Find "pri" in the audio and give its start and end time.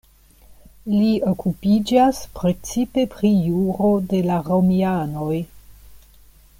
3.13-3.31